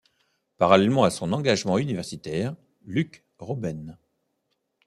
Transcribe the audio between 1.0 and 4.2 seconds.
à son engagement universitaire, Luc Robène.